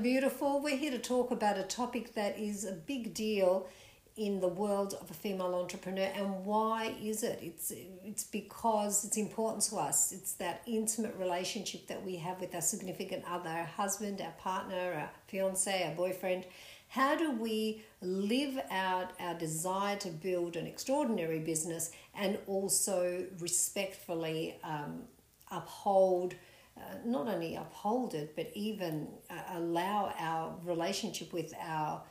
Beautiful. 0.00 0.62
We're 0.62 0.76
here 0.76 0.90
to 0.92 0.98
talk 0.98 1.30
about 1.30 1.58
a 1.58 1.62
topic 1.62 2.14
that 2.14 2.38
is 2.38 2.64
a 2.64 2.72
big 2.72 3.12
deal 3.12 3.68
in 4.16 4.40
the 4.40 4.48
world 4.48 4.94
of 5.00 5.10
a 5.10 5.14
female 5.14 5.54
entrepreneur. 5.54 6.10
And 6.14 6.44
why 6.44 6.94
is 7.02 7.22
it? 7.22 7.38
It's 7.42 7.72
it's 8.04 8.24
because 8.24 9.04
it's 9.04 9.18
important 9.18 9.64
to 9.64 9.76
us. 9.76 10.12
It's 10.12 10.32
that 10.34 10.62
intimate 10.66 11.14
relationship 11.16 11.86
that 11.88 12.04
we 12.04 12.16
have 12.16 12.40
with 12.40 12.54
our 12.54 12.62
significant 12.62 13.24
other 13.30 13.50
our 13.50 13.64
husband 13.64 14.20
our 14.20 14.32
partner 14.32 14.94
our 14.94 15.10
fiance 15.28 15.84
our 15.86 15.94
boyfriend. 15.94 16.46
How 16.88 17.14
do 17.14 17.30
we 17.32 17.84
live 18.00 18.58
out 18.70 19.12
our 19.20 19.34
desire 19.34 19.96
to 19.98 20.08
build 20.08 20.56
an 20.56 20.66
extraordinary 20.66 21.38
business 21.38 21.92
and 22.14 22.38
also 22.46 23.26
respectfully 23.38 24.56
um, 24.64 25.02
uphold 25.50 26.34
uh, 26.80 26.94
not 27.04 27.28
only 27.28 27.56
uphold 27.56 28.14
it, 28.14 28.34
but 28.34 28.50
even 28.54 29.08
uh, 29.28 29.58
allow 29.58 30.12
our 30.18 30.54
relationship 30.64 31.32
with 31.32 31.52
our 31.60 32.02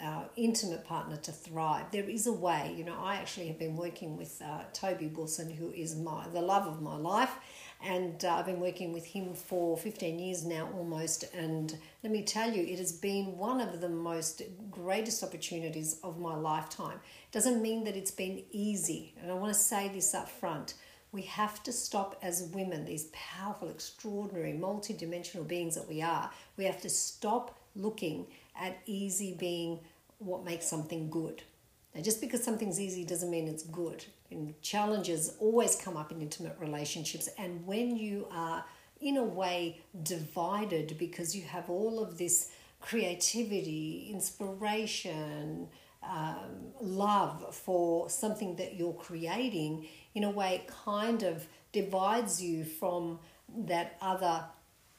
our 0.00 0.30
intimate 0.36 0.84
partner 0.84 1.16
to 1.16 1.32
thrive. 1.32 1.84
There 1.90 2.08
is 2.08 2.26
a 2.26 2.32
way. 2.32 2.74
You 2.76 2.84
know, 2.84 2.96
I 2.98 3.16
actually 3.16 3.48
have 3.48 3.58
been 3.58 3.76
working 3.76 4.16
with 4.16 4.40
uh, 4.42 4.62
Toby 4.72 5.08
Wilson, 5.08 5.50
who 5.50 5.70
is 5.72 5.96
my 5.96 6.26
the 6.28 6.40
love 6.40 6.66
of 6.66 6.80
my 6.80 6.96
life, 6.96 7.32
and 7.82 8.24
uh, 8.24 8.36
I've 8.36 8.46
been 8.46 8.60
working 8.60 8.92
with 8.92 9.04
him 9.04 9.34
for 9.34 9.76
15 9.76 10.18
years 10.18 10.44
now 10.44 10.70
almost. 10.74 11.24
And 11.34 11.76
let 12.02 12.12
me 12.12 12.22
tell 12.22 12.50
you, 12.50 12.62
it 12.62 12.78
has 12.78 12.92
been 12.92 13.36
one 13.36 13.60
of 13.60 13.80
the 13.80 13.88
most 13.88 14.42
greatest 14.70 15.22
opportunities 15.22 15.98
of 16.02 16.18
my 16.18 16.34
lifetime. 16.34 17.00
Doesn't 17.32 17.60
mean 17.60 17.84
that 17.84 17.96
it's 17.96 18.10
been 18.10 18.42
easy, 18.52 19.14
and 19.20 19.30
I 19.30 19.34
want 19.34 19.52
to 19.52 19.60
say 19.60 19.88
this 19.88 20.14
up 20.14 20.28
front 20.28 20.74
we 21.12 21.22
have 21.22 21.62
to 21.64 21.72
stop 21.72 22.18
as 22.22 22.50
women, 22.54 22.84
these 22.84 23.08
powerful, 23.12 23.68
extraordinary, 23.68 24.52
multidimensional 24.52 25.46
beings 25.46 25.74
that 25.74 25.88
we 25.88 26.02
are. 26.02 26.30
We 26.56 26.64
have 26.64 26.80
to 26.82 26.90
stop 26.90 27.58
looking 27.74 28.26
at 28.60 28.78
easy 28.86 29.34
being 29.34 29.80
what 30.18 30.44
makes 30.44 30.66
something 30.66 31.10
good. 31.10 31.42
Now, 31.94 32.02
just 32.02 32.20
because 32.20 32.44
something's 32.44 32.78
easy 32.78 33.04
doesn't 33.04 33.30
mean 33.30 33.48
it's 33.48 33.64
good. 33.64 34.04
And 34.30 34.60
challenges 34.62 35.34
always 35.40 35.74
come 35.74 35.96
up 35.96 36.12
in 36.12 36.20
intimate 36.20 36.56
relationships. 36.60 37.28
And 37.36 37.66
when 37.66 37.96
you 37.96 38.28
are, 38.30 38.64
in 39.00 39.16
a 39.16 39.24
way, 39.24 39.80
divided 40.02 40.96
because 40.98 41.34
you 41.34 41.42
have 41.42 41.68
all 41.68 42.00
of 42.00 42.18
this 42.18 42.50
creativity, 42.80 44.10
inspiration, 44.12 45.68
um, 46.02 46.72
love 46.80 47.54
for 47.54 48.08
something 48.08 48.56
that 48.56 48.76
you're 48.76 48.94
creating, 48.94 49.86
in 50.14 50.24
a 50.24 50.30
way, 50.30 50.64
kind 50.84 51.22
of 51.22 51.46
divides 51.72 52.42
you 52.42 52.64
from 52.64 53.20
that 53.66 53.96
other 54.00 54.44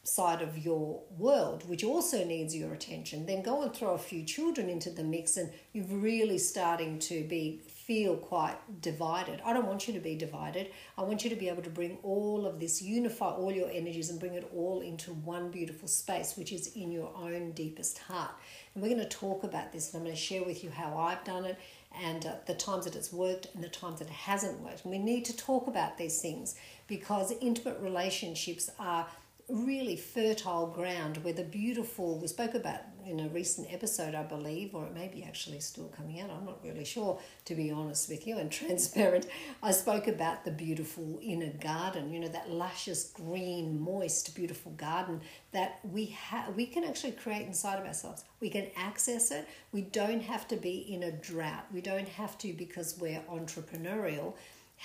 side 0.03 0.41
of 0.41 0.57
your 0.57 1.03
world, 1.17 1.67
which 1.69 1.83
also 1.83 2.25
needs 2.25 2.55
your 2.55 2.73
attention. 2.73 3.25
Then 3.27 3.43
go 3.43 3.61
and 3.61 3.71
throw 3.71 3.93
a 3.93 3.99
few 3.99 4.23
children 4.23 4.67
into 4.67 4.89
the 4.89 5.03
mix, 5.03 5.37
and 5.37 5.51
you're 5.73 5.85
really 5.85 6.39
starting 6.39 6.97
to 6.99 7.23
be 7.23 7.61
feel 7.67 8.15
quite 8.15 8.55
divided. 8.81 9.41
I 9.45 9.53
don't 9.53 9.67
want 9.67 9.87
you 9.87 9.93
to 9.93 9.99
be 9.99 10.15
divided. 10.15 10.71
I 10.97 11.03
want 11.03 11.23
you 11.23 11.29
to 11.29 11.35
be 11.35 11.49
able 11.49 11.61
to 11.63 11.69
bring 11.69 11.97
all 12.03 12.47
of 12.47 12.59
this, 12.59 12.81
unify 12.81 13.29
all 13.29 13.51
your 13.51 13.69
energies, 13.69 14.09
and 14.09 14.19
bring 14.19 14.33
it 14.33 14.49
all 14.55 14.81
into 14.81 15.11
one 15.13 15.51
beautiful 15.51 15.87
space, 15.87 16.35
which 16.35 16.51
is 16.51 16.75
in 16.75 16.91
your 16.91 17.11
own 17.15 17.51
deepest 17.51 17.99
heart. 17.99 18.31
And 18.73 18.81
we're 18.81 18.89
going 18.89 19.01
to 19.01 19.17
talk 19.17 19.43
about 19.43 19.71
this, 19.71 19.93
and 19.93 19.99
I'm 19.99 20.05
going 20.05 20.15
to 20.15 20.21
share 20.21 20.43
with 20.43 20.63
you 20.63 20.71
how 20.71 20.97
I've 20.97 21.23
done 21.23 21.45
it 21.45 21.57
and 21.99 22.25
uh, 22.25 22.35
the 22.45 22.53
times 22.53 22.85
that 22.85 22.95
it's 22.95 23.11
worked 23.11 23.47
and 23.53 23.63
the 23.63 23.69
times 23.69 23.99
that 23.99 24.07
it 24.07 24.13
hasn't 24.13 24.59
worked. 24.61 24.83
And 24.83 24.91
we 24.91 24.99
need 24.99 25.25
to 25.25 25.35
talk 25.35 25.67
about 25.67 25.97
these 25.97 26.21
things 26.21 26.55
because 26.87 27.33
intimate 27.41 27.79
relationships 27.81 28.69
are 28.79 29.07
really 29.51 29.95
fertile 29.95 30.67
ground 30.67 31.17
where 31.23 31.33
the 31.33 31.43
beautiful 31.43 32.17
we 32.17 32.27
spoke 32.27 32.53
about 32.53 32.79
in 33.05 33.19
a 33.19 33.27
recent 33.29 33.71
episode 33.73 34.15
i 34.15 34.23
believe 34.23 34.73
or 34.73 34.85
it 34.85 34.93
may 34.93 35.07
be 35.07 35.23
actually 35.23 35.59
still 35.59 35.91
coming 35.97 36.21
out 36.21 36.29
i'm 36.29 36.45
not 36.45 36.63
really 36.63 36.85
sure 36.85 37.19
to 37.43 37.55
be 37.55 37.69
honest 37.69 38.07
with 38.09 38.25
you 38.25 38.37
and 38.37 38.51
transparent. 38.61 39.27
I 39.63 39.71
spoke 39.71 40.07
about 40.07 40.45
the 40.45 40.51
beautiful 40.51 41.19
inner 41.21 41.51
garden 41.51 42.11
you 42.13 42.19
know 42.19 42.27
that 42.29 42.49
luscious 42.49 43.11
green 43.13 43.79
moist 43.79 44.33
beautiful 44.35 44.71
garden 44.73 45.21
that 45.51 45.79
we 45.83 46.05
have 46.05 46.55
we 46.55 46.65
can 46.65 46.83
actually 46.83 47.11
create 47.13 47.45
inside 47.45 47.79
of 47.79 47.85
ourselves. 47.85 48.23
We 48.39 48.49
can 48.49 48.67
access 48.75 49.31
it. 49.31 49.47
We 49.71 49.81
don't 49.81 50.21
have 50.21 50.47
to 50.49 50.55
be 50.55 50.77
in 50.93 51.03
a 51.03 51.11
drought. 51.11 51.65
We 51.71 51.81
don't 51.81 52.07
have 52.07 52.37
to 52.39 52.53
because 52.53 52.97
we're 52.99 53.21
entrepreneurial 53.29 54.33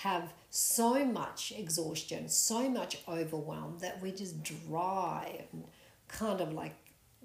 have 0.03 0.35
so 0.51 1.07
much 1.07 1.55
exhaustion, 1.57 2.29
so 2.29 2.69
much 2.69 2.99
overwhelm 3.09 3.79
that 3.81 4.01
we're 4.03 4.15
just 4.15 4.43
dry 4.43 5.47
and 5.51 5.65
kind 6.07 6.43
of 6.43 6.53
like, 6.53 6.75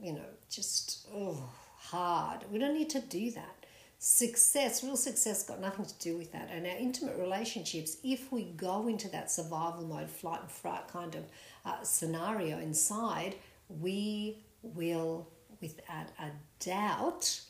you 0.01 0.13
know, 0.13 0.29
just 0.49 1.05
oh, 1.13 1.49
hard. 1.75 2.45
We 2.49 2.59
don't 2.59 2.73
need 2.73 2.89
to 2.91 3.01
do 3.01 3.29
that. 3.31 3.65
Success, 3.99 4.85
real 4.85 4.95
success, 4.95 5.43
got 5.43 5.59
nothing 5.59 5.83
to 5.83 5.93
do 5.99 6.17
with 6.17 6.31
that. 6.31 6.49
And 6.49 6.65
our 6.65 6.77
intimate 6.77 7.17
relationships, 7.17 7.97
if 8.05 8.31
we 8.31 8.43
go 8.55 8.87
into 8.87 9.09
that 9.09 9.29
survival 9.29 9.83
mode, 9.85 10.09
flight 10.09 10.39
and 10.39 10.49
fright 10.49 10.87
kind 10.87 11.15
of 11.15 11.25
uh, 11.65 11.83
scenario 11.83 12.57
inside, 12.59 13.35
we 13.67 14.45
will, 14.63 15.27
without 15.59 16.07
a 16.19 16.29
doubt, 16.63 17.41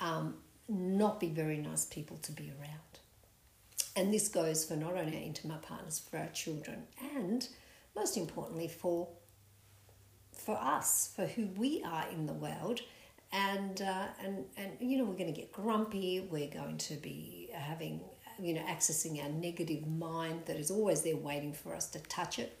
um, 0.00 0.34
not 0.68 1.18
be 1.18 1.30
very 1.30 1.56
nice 1.56 1.86
people 1.86 2.18
to 2.18 2.32
be 2.32 2.52
around. 2.60 2.87
And 3.98 4.14
this 4.14 4.28
goes 4.28 4.64
for 4.64 4.76
not 4.76 4.94
only 4.94 5.16
our 5.16 5.22
intimate 5.24 5.62
partners, 5.62 5.98
for 5.98 6.18
our 6.18 6.28
children, 6.28 6.84
and 7.16 7.48
most 7.96 8.16
importantly 8.16 8.68
for 8.68 9.08
for 10.32 10.56
us, 10.56 11.12
for 11.16 11.26
who 11.26 11.48
we 11.56 11.82
are 11.82 12.04
in 12.12 12.26
the 12.26 12.32
world. 12.32 12.80
And 13.32 13.82
uh, 13.82 14.06
and 14.24 14.44
and 14.56 14.70
you 14.78 14.98
know 14.98 15.04
we're 15.04 15.18
going 15.18 15.34
to 15.34 15.40
get 15.40 15.50
grumpy. 15.52 16.20
We're 16.30 16.48
going 16.48 16.78
to 16.78 16.94
be 16.94 17.50
having 17.52 18.00
you 18.38 18.54
know 18.54 18.60
accessing 18.60 19.20
our 19.20 19.30
negative 19.30 19.84
mind 19.88 20.42
that 20.46 20.58
is 20.58 20.70
always 20.70 21.02
there 21.02 21.16
waiting 21.16 21.52
for 21.52 21.74
us 21.74 21.88
to 21.90 21.98
touch 21.98 22.38
it. 22.38 22.56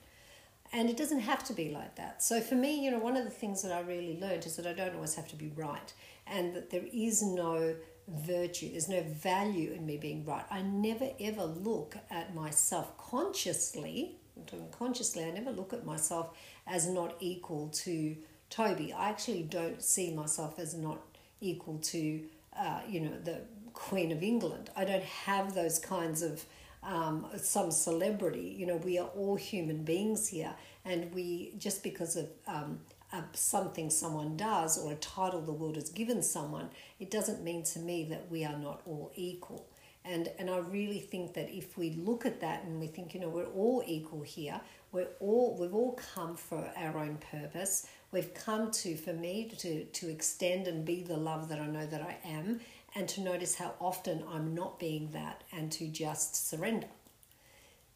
And 0.72 0.90
it 0.90 0.96
doesn't 0.96 1.20
have 1.20 1.44
to 1.44 1.52
be 1.52 1.70
like 1.70 1.94
that. 1.94 2.20
So 2.20 2.40
for 2.40 2.56
me, 2.56 2.84
you 2.84 2.90
know, 2.90 2.98
one 2.98 3.16
of 3.16 3.22
the 3.22 3.30
things 3.30 3.62
that 3.62 3.70
I 3.70 3.80
really 3.82 4.18
learned 4.20 4.44
is 4.44 4.56
that 4.56 4.66
I 4.66 4.72
don't 4.72 4.96
always 4.96 5.14
have 5.14 5.28
to 5.28 5.36
be 5.36 5.52
right, 5.54 5.92
and 6.26 6.52
that 6.56 6.70
there 6.70 6.86
is 6.92 7.22
no 7.22 7.76
virtue. 8.08 8.70
There's 8.70 8.88
no 8.88 9.02
value 9.02 9.72
in 9.72 9.86
me 9.86 9.96
being 9.96 10.24
right. 10.24 10.44
I 10.50 10.62
never 10.62 11.10
ever 11.20 11.44
look 11.44 11.96
at 12.10 12.34
myself 12.34 12.96
consciously. 12.96 14.16
I'm 14.36 14.44
talking 14.44 14.68
consciously. 14.70 15.24
I 15.24 15.30
never 15.30 15.50
look 15.50 15.72
at 15.72 15.84
myself 15.84 16.36
as 16.66 16.88
not 16.88 17.16
equal 17.20 17.68
to 17.68 18.16
Toby. 18.50 18.92
I 18.92 19.10
actually 19.10 19.42
don't 19.42 19.82
see 19.82 20.12
myself 20.14 20.58
as 20.58 20.74
not 20.74 21.00
equal 21.40 21.78
to, 21.78 22.22
uh, 22.58 22.80
you 22.88 23.00
know, 23.00 23.18
the 23.22 23.40
Queen 23.72 24.10
of 24.10 24.22
England. 24.22 24.70
I 24.76 24.84
don't 24.84 25.04
have 25.04 25.54
those 25.54 25.78
kinds 25.78 26.22
of 26.22 26.44
um, 26.82 27.26
some 27.36 27.70
celebrity. 27.70 28.54
You 28.58 28.66
know, 28.66 28.76
we 28.76 28.98
are 28.98 29.08
all 29.08 29.36
human 29.36 29.84
beings 29.84 30.28
here, 30.28 30.54
and 30.84 31.12
we 31.12 31.52
just 31.58 31.82
because 31.82 32.16
of 32.16 32.28
um, 32.46 32.80
a, 33.12 33.22
something 33.32 33.90
someone 33.90 34.36
does 34.36 34.78
or 34.78 34.92
a 34.92 34.96
title 34.96 35.40
the 35.40 35.52
world 35.52 35.76
has 35.76 35.88
given 35.90 36.22
someone, 36.22 36.70
it 37.00 37.10
doesn't 37.10 37.42
mean 37.42 37.62
to 37.64 37.78
me 37.78 38.04
that 38.04 38.30
we 38.30 38.44
are 38.44 38.58
not 38.58 38.82
all 38.86 39.12
equal. 39.14 39.66
And, 40.04 40.30
and 40.38 40.48
I 40.48 40.58
really 40.58 41.00
think 41.00 41.34
that 41.34 41.50
if 41.50 41.76
we 41.76 41.90
look 41.90 42.24
at 42.24 42.40
that 42.40 42.64
and 42.64 42.80
we 42.80 42.86
think, 42.86 43.14
you 43.14 43.20
know, 43.20 43.28
we're 43.28 43.44
all 43.46 43.82
equal 43.86 44.22
here, 44.22 44.60
we're 44.90 45.08
all, 45.20 45.56
we've 45.60 45.74
all 45.74 46.00
come 46.14 46.34
for 46.34 46.70
our 46.76 46.98
own 46.98 47.18
purpose. 47.30 47.86
We've 48.10 48.32
come 48.32 48.70
to, 48.70 48.96
for 48.96 49.12
me, 49.12 49.52
to, 49.58 49.84
to 49.84 50.08
extend 50.08 50.66
and 50.66 50.84
be 50.84 51.02
the 51.02 51.16
love 51.16 51.50
that 51.50 51.60
I 51.60 51.66
know 51.66 51.84
that 51.86 52.00
I 52.00 52.16
am, 52.24 52.60
and 52.94 53.06
to 53.10 53.20
notice 53.20 53.56
how 53.56 53.74
often 53.80 54.24
I'm 54.32 54.54
not 54.54 54.78
being 54.78 55.10
that, 55.10 55.44
and 55.52 55.70
to 55.72 55.88
just 55.88 56.48
surrender. 56.48 56.86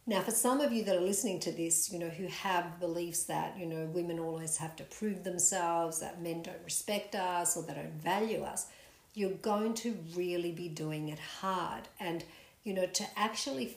Now, 0.05 0.21
for 0.21 0.33
some 0.33 0.61
of 0.61 0.73
you 0.73 0.83
that 0.85 0.97
are 0.97 1.01
listening 1.01 1.39
to 1.41 1.53
this, 1.53 1.93
you 1.93 1.99
know, 1.99 2.09
who 2.09 2.27
have 2.27 2.81
beliefs 2.81 3.25
that, 3.25 3.57
you 3.57 3.67
know, 3.67 3.87
women 3.87 4.19
always 4.19 4.57
have 4.57 4.75
to 4.77 4.85
prove 4.85 5.23
themselves, 5.23 6.01
that 6.01 6.21
men 6.21 6.43
don't 6.43 6.63
respect 6.65 7.15
us 7.15 7.57
or 7.57 7.63
they 7.63 7.75
don't 7.75 8.03
value 8.03 8.43
us, 8.43 8.67
you're 9.15 9.31
going 9.31 9.75
to 9.75 9.97
really 10.17 10.51
be 10.51 10.69
doing 10.69 11.09
it 11.09 11.21
hard. 11.21 11.87
And 12.01 12.25
you 12.65 12.75
know, 12.75 12.87
to 12.87 13.05
actually, 13.17 13.77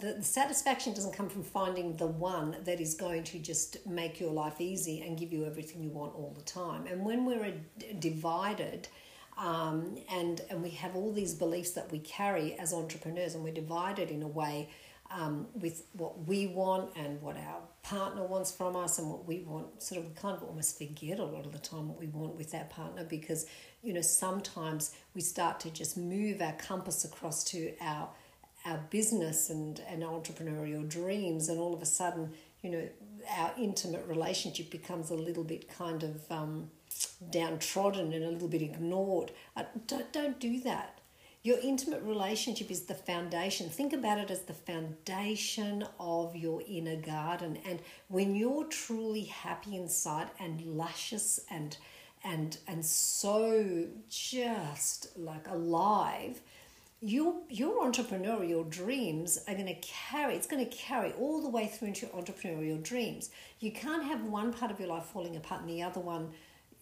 the, 0.00 0.22
satisfaction 0.22 0.92
doesn't 0.92 1.14
come 1.14 1.30
from 1.30 1.42
finding 1.42 1.96
the 1.96 2.06
one 2.06 2.56
that 2.64 2.78
is 2.78 2.94
going 2.94 3.24
to 3.24 3.38
just 3.38 3.86
make 3.86 4.20
your 4.20 4.30
life 4.30 4.60
easy 4.60 5.00
and 5.00 5.18
give 5.18 5.32
you 5.32 5.46
everything 5.46 5.82
you 5.82 5.88
want 5.88 6.14
all 6.14 6.34
the 6.36 6.44
time. 6.44 6.86
And 6.86 7.06
when 7.06 7.24
we're 7.24 7.54
divided, 7.98 8.88
um, 9.38 9.96
and 10.10 10.42
and 10.50 10.62
we 10.62 10.70
have 10.70 10.94
all 10.94 11.12
these 11.12 11.32
beliefs 11.32 11.70
that 11.70 11.90
we 11.90 12.00
carry 12.00 12.54
as 12.58 12.74
entrepreneurs, 12.74 13.34
and 13.34 13.42
we're 13.42 13.54
divided 13.54 14.10
in 14.10 14.22
a 14.22 14.28
way 14.28 14.68
um, 15.10 15.46
with 15.54 15.84
what 15.92 16.26
we 16.26 16.46
want 16.46 16.90
and 16.96 17.20
what 17.22 17.36
our 17.36 17.60
partner 17.82 18.24
wants 18.24 18.50
from 18.50 18.76
us 18.76 18.98
and 18.98 19.08
what 19.10 19.26
we 19.26 19.40
want. 19.40 19.82
Sort 19.82 20.00
of, 20.00 20.08
we 20.08 20.14
kind 20.14 20.36
of 20.36 20.42
almost 20.42 20.76
forget 20.76 21.18
a 21.18 21.24
lot 21.24 21.46
of 21.46 21.52
the 21.52 21.58
time 21.58 21.88
what 21.88 21.98
we 21.98 22.08
want 22.08 22.36
with 22.36 22.54
our 22.54 22.64
partner 22.64 23.04
because 23.04 23.46
you 23.82 23.92
know 23.92 24.02
sometimes 24.02 24.94
we 25.14 25.20
start 25.20 25.60
to 25.60 25.70
just 25.70 25.96
move 25.96 26.42
our 26.42 26.52
compass 26.52 27.04
across 27.04 27.44
to 27.44 27.72
our 27.80 28.08
our 28.66 28.78
business 28.90 29.50
and, 29.50 29.80
and 29.88 30.02
entrepreneurial 30.02 30.86
dreams 30.88 31.48
and 31.48 31.58
all 31.58 31.72
of 31.72 31.80
a 31.80 31.86
sudden 31.86 32.32
you 32.62 32.70
know 32.70 32.88
our 33.36 33.52
intimate 33.58 34.04
relationship 34.06 34.70
becomes 34.70 35.10
a 35.10 35.14
little 35.14 35.44
bit 35.44 35.68
kind 35.68 36.02
of 36.02 36.30
um, 36.30 36.70
downtrodden 37.30 38.12
and 38.12 38.24
a 38.24 38.30
little 38.30 38.48
bit 38.48 38.62
ignored 38.62 39.30
uh, 39.56 39.62
don't, 39.86 40.12
don't 40.12 40.40
do 40.40 40.60
that 40.60 40.97
your 41.48 41.58
intimate 41.62 42.02
relationship 42.02 42.70
is 42.70 42.82
the 42.82 42.94
foundation. 42.94 43.70
Think 43.70 43.94
about 43.94 44.18
it 44.18 44.30
as 44.30 44.42
the 44.42 44.52
foundation 44.52 45.82
of 45.98 46.36
your 46.36 46.60
inner 46.68 46.96
garden. 46.96 47.58
And 47.64 47.80
when 48.08 48.36
you're 48.36 48.66
truly 48.66 49.24
happy 49.24 49.74
inside 49.74 50.28
and 50.38 50.60
luscious 50.60 51.40
and 51.50 51.74
and 52.22 52.58
and 52.66 52.84
so 52.84 53.86
just 54.10 55.16
like 55.16 55.48
alive 55.48 56.40
your 57.00 57.36
your 57.48 57.82
entrepreneurial 57.82 58.68
dreams 58.68 59.38
are 59.46 59.54
going 59.54 59.66
to 59.66 59.80
carry 59.80 60.34
it's 60.34 60.48
going 60.48 60.68
to 60.68 60.76
carry 60.76 61.12
all 61.12 61.40
the 61.40 61.48
way 61.48 61.68
through 61.68 61.88
into 61.88 62.04
your 62.06 62.14
entrepreneurial 62.14 62.82
dreams. 62.82 63.30
You 63.60 63.72
can't 63.72 64.04
have 64.04 64.22
one 64.24 64.52
part 64.52 64.70
of 64.70 64.78
your 64.78 64.90
life 64.90 65.04
falling 65.04 65.36
apart 65.36 65.62
and 65.62 65.70
the 65.70 65.82
other 65.82 66.00
one 66.00 66.32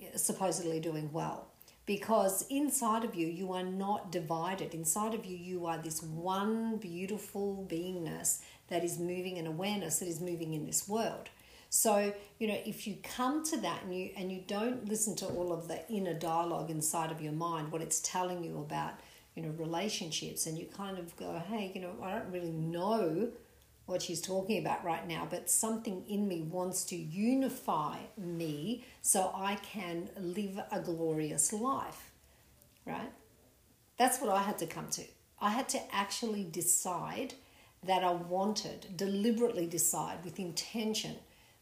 eh, 0.02 0.16
supposedly 0.16 0.80
doing 0.80 1.12
well 1.12 1.52
because 1.86 2.44
inside 2.50 3.04
of 3.04 3.14
you 3.14 3.26
you 3.28 3.52
are 3.52 3.62
not 3.62 4.12
divided. 4.12 4.74
Inside 4.74 5.14
of 5.14 5.24
you 5.24 5.36
you 5.36 5.66
are 5.66 5.78
this 5.78 6.02
one 6.02 6.76
beautiful 6.76 7.66
beingness 7.70 8.40
that 8.68 8.84
is 8.84 8.98
moving 8.98 9.38
an 9.38 9.46
awareness 9.46 10.00
that 10.00 10.08
is 10.08 10.20
moving 10.20 10.52
in 10.52 10.66
this 10.66 10.88
world. 10.88 11.30
So, 11.68 12.12
you 12.38 12.48
know, 12.48 12.58
if 12.64 12.86
you 12.86 12.96
come 13.02 13.44
to 13.46 13.56
that 13.58 13.84
and 13.84 13.94
you 13.94 14.10
and 14.16 14.30
you 14.30 14.42
don't 14.46 14.88
listen 14.88 15.16
to 15.16 15.26
all 15.26 15.52
of 15.52 15.68
the 15.68 15.88
inner 15.88 16.14
dialogue 16.14 16.70
inside 16.70 17.10
of 17.10 17.20
your 17.20 17.32
mind, 17.32 17.72
what 17.72 17.82
it's 17.82 18.00
telling 18.00 18.42
you 18.44 18.58
about, 18.58 18.94
you 19.34 19.42
know, 19.42 19.50
relationships, 19.50 20.46
and 20.46 20.56
you 20.56 20.66
kind 20.66 20.98
of 20.98 21.14
go, 21.16 21.42
hey, 21.48 21.72
you 21.74 21.80
know, 21.80 21.92
I 22.02 22.12
don't 22.12 22.30
really 22.32 22.52
know 22.52 23.28
what 23.86 24.02
she's 24.02 24.20
talking 24.20 24.58
about 24.58 24.84
right 24.84 25.06
now, 25.06 25.26
but 25.30 25.48
something 25.48 26.04
in 26.08 26.26
me 26.26 26.42
wants 26.42 26.84
to 26.84 26.96
unify 26.96 27.98
me 28.16 28.84
so 29.00 29.32
I 29.34 29.56
can 29.56 30.10
live 30.20 30.60
a 30.72 30.80
glorious 30.80 31.52
life, 31.52 32.10
right? 32.84 33.12
That's 33.96 34.20
what 34.20 34.30
I 34.30 34.42
had 34.42 34.58
to 34.58 34.66
come 34.66 34.88
to. 34.90 35.04
I 35.40 35.50
had 35.50 35.68
to 35.70 35.94
actually 35.94 36.44
decide 36.44 37.34
that 37.84 38.02
I 38.02 38.10
wanted, 38.12 38.96
deliberately 38.96 39.66
decide 39.66 40.24
with 40.24 40.40
intention 40.40 41.16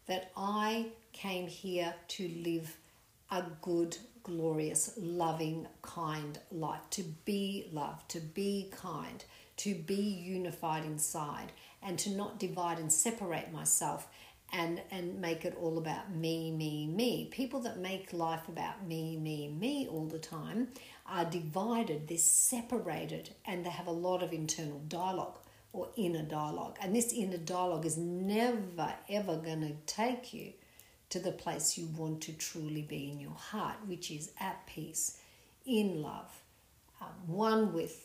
that 0.07 0.31
I 0.35 0.87
came 1.13 1.47
here 1.47 1.93
to 2.09 2.27
live 2.43 2.77
a 3.31 3.43
good, 3.61 3.97
glorious, 4.23 4.93
loving, 4.97 5.67
kind 5.81 6.39
life, 6.51 6.81
to 6.91 7.03
be 7.25 7.69
loved, 7.71 8.09
to 8.09 8.19
be 8.19 8.71
kind, 8.75 9.23
to 9.57 9.75
be 9.75 9.95
unified 9.95 10.85
inside, 10.85 11.51
and 11.85 11.99
to 11.99 12.09
not 12.09 12.39
divide 12.39 12.79
and 12.79 12.91
separate 12.91 13.51
myself 13.53 14.07
and, 14.51 14.81
and 14.91 15.19
make 15.19 15.45
it 15.45 15.57
all 15.59 15.77
about 15.77 16.13
me, 16.13 16.51
me, 16.51 16.87
me. 16.87 17.29
People 17.31 17.59
that 17.61 17.79
make 17.79 18.13
life 18.13 18.47
about 18.47 18.85
me, 18.87 19.17
me, 19.17 19.47
me 19.47 19.87
all 19.87 20.05
the 20.05 20.19
time 20.19 20.69
are 21.07 21.25
divided, 21.25 22.07
they're 22.07 22.17
separated, 22.17 23.29
and 23.45 23.65
they 23.65 23.69
have 23.69 23.87
a 23.87 23.91
lot 23.91 24.23
of 24.23 24.33
internal 24.33 24.79
dialogue 24.87 25.37
or 25.73 25.89
inner 25.97 26.23
dialogue. 26.23 26.77
And 26.81 26.95
this 26.95 27.11
inner 27.11 27.37
dialogue 27.37 27.85
is 27.85 27.97
never, 27.97 28.93
ever 29.09 29.37
going 29.37 29.61
to 29.61 29.73
take 29.85 30.33
you 30.33 30.53
to 31.09 31.19
the 31.19 31.31
place 31.31 31.77
you 31.77 31.87
want 31.97 32.21
to 32.21 32.33
truly 32.33 32.81
be 32.81 33.11
in 33.11 33.19
your 33.19 33.35
heart, 33.35 33.77
which 33.85 34.09
is 34.09 34.31
at 34.39 34.65
peace, 34.67 35.17
in 35.65 36.01
love, 36.01 36.31
um, 37.01 37.07
one 37.27 37.73
with 37.73 38.04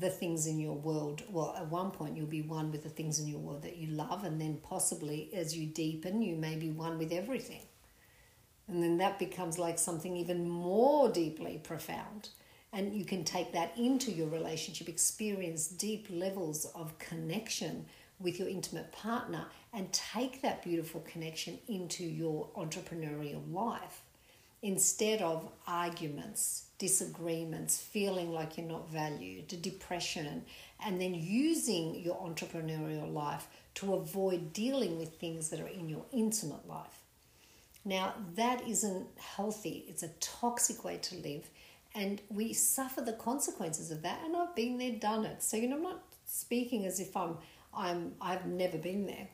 the 0.00 0.10
things 0.10 0.46
in 0.46 0.58
your 0.58 0.74
world. 0.74 1.22
Well, 1.30 1.54
at 1.56 1.70
one 1.70 1.90
point, 1.90 2.16
you'll 2.16 2.26
be 2.26 2.42
one 2.42 2.72
with 2.72 2.82
the 2.82 2.88
things 2.88 3.18
in 3.18 3.26
your 3.26 3.40
world 3.40 3.62
that 3.62 3.76
you 3.76 3.88
love, 3.88 4.24
and 4.24 4.40
then 4.40 4.58
possibly 4.62 5.30
as 5.34 5.56
you 5.56 5.66
deepen, 5.66 6.22
you 6.22 6.36
may 6.36 6.56
be 6.56 6.70
one 6.70 6.98
with 6.98 7.12
everything. 7.12 7.62
And 8.68 8.82
then 8.82 8.98
that 8.98 9.18
becomes 9.18 9.58
like 9.58 9.78
something 9.78 10.16
even 10.16 10.48
more 10.48 11.10
deeply 11.10 11.60
profound 11.62 12.30
and 12.72 12.94
you 12.94 13.04
can 13.04 13.22
take 13.22 13.52
that 13.52 13.76
into 13.76 14.10
your 14.10 14.28
relationship, 14.28 14.88
experience 14.88 15.66
deep 15.68 16.06
levels 16.10 16.64
of 16.74 16.98
connection 16.98 17.84
with 18.18 18.38
your 18.38 18.48
intimate 18.48 18.90
partner, 18.92 19.46
and 19.74 19.92
take 19.92 20.40
that 20.42 20.62
beautiful 20.62 21.00
connection 21.02 21.58
into 21.68 22.04
your 22.04 22.48
entrepreneurial 22.56 23.42
life 23.52 24.02
instead 24.62 25.20
of 25.20 25.48
arguments, 25.66 26.66
disagreements, 26.78 27.80
feeling 27.80 28.32
like 28.32 28.56
you're 28.56 28.66
not 28.66 28.90
valued, 28.90 29.48
depression, 29.60 30.44
and 30.84 31.00
then 31.00 31.14
using 31.14 31.96
your 31.96 32.16
entrepreneurial 32.16 33.12
life 33.12 33.48
to 33.74 33.94
avoid 33.94 34.52
dealing 34.52 34.98
with 34.98 35.18
things 35.18 35.48
that 35.48 35.60
are 35.60 35.66
in 35.66 35.88
your 35.88 36.04
intimate 36.12 36.66
life. 36.68 37.02
Now, 37.84 38.14
that 38.36 38.66
isn't 38.68 39.06
healthy, 39.18 39.84
it's 39.88 40.04
a 40.04 40.08
toxic 40.20 40.84
way 40.84 40.98
to 40.98 41.16
live 41.16 41.48
and 41.94 42.20
we 42.30 42.52
suffer 42.52 43.00
the 43.00 43.12
consequences 43.12 43.90
of 43.90 44.02
that 44.02 44.20
and 44.24 44.36
i've 44.36 44.54
been 44.54 44.78
there 44.78 44.92
done 44.92 45.24
it. 45.24 45.42
So 45.42 45.56
you 45.56 45.68
know 45.68 45.76
i'm 45.76 45.82
not 45.82 46.02
speaking 46.26 46.86
as 46.86 47.00
if 47.00 47.16
i'm 47.16 47.36
i'm 47.74 48.14
i've 48.20 48.46
never 48.46 48.78
been 48.78 49.06
there. 49.06 49.28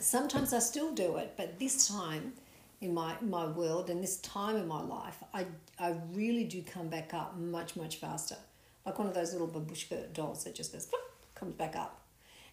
Sometimes 0.00 0.52
i 0.52 0.58
still 0.58 0.92
do 0.92 1.16
it 1.16 1.34
but 1.36 1.58
this 1.58 1.88
time 1.88 2.32
in 2.80 2.94
my 2.94 3.14
my 3.20 3.46
world 3.46 3.90
and 3.90 4.02
this 4.02 4.18
time 4.18 4.56
in 4.56 4.68
my 4.68 4.80
life 4.80 5.16
i 5.34 5.44
i 5.80 5.94
really 6.12 6.44
do 6.44 6.62
come 6.62 6.88
back 6.88 7.12
up 7.12 7.36
much 7.36 7.76
much 7.76 7.96
faster. 7.96 8.36
Like 8.86 8.98
one 8.98 9.08
of 9.08 9.14
those 9.14 9.32
little 9.32 9.48
babushka 9.48 10.12
dolls 10.12 10.44
that 10.44 10.54
just 10.54 10.72
goes 10.72 10.88
comes 11.34 11.54
back 11.54 11.76
up. 11.76 12.02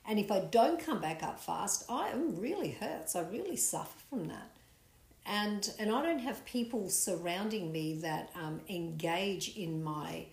And 0.07 0.19
if 0.19 0.31
i 0.31 0.39
don't 0.39 0.79
come 0.79 0.99
back 0.99 1.23
up 1.23 1.39
fast 1.39 1.85
i 1.89 2.09
am 2.09 2.39
really 2.39 2.71
hurts 2.71 3.15
i 3.15 3.21
really 3.21 3.55
suffer 3.55 3.99
from 4.09 4.27
that. 4.27 4.51
And 5.27 5.71
and 5.79 5.91
I 5.91 6.03
don't 6.03 6.19
have 6.19 6.45
people 6.45 6.89
surrounding 6.89 7.71
me 7.71 7.95
that 8.01 8.29
um, 8.35 8.61
engage 8.69 9.57
in 9.57 9.83
my 9.83 10.25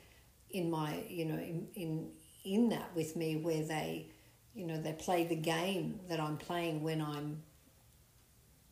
in 0.50 0.70
my 0.70 1.02
you 1.08 1.24
know 1.24 1.34
in, 1.34 1.66
in 1.74 2.10
in 2.44 2.68
that 2.70 2.94
with 2.94 3.16
me 3.16 3.36
where 3.36 3.62
they 3.62 4.06
you 4.54 4.66
know 4.66 4.80
they 4.80 4.92
play 4.92 5.24
the 5.24 5.36
game 5.36 6.00
that 6.08 6.20
I'm 6.20 6.36
playing 6.36 6.82
when 6.82 7.00
I'm 7.00 7.42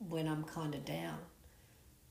when 0.08 0.26
I'm 0.26 0.44
kind 0.44 0.74
of 0.74 0.84
down. 0.84 1.18